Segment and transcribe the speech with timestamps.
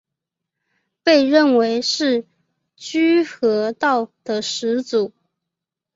[1.03, 2.25] 被认为是
[2.75, 5.11] 居合道的始祖。